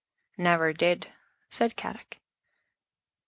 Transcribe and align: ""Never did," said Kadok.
""Never 0.49 0.73
did," 0.73 1.13
said 1.51 1.75
Kadok. 1.75 2.17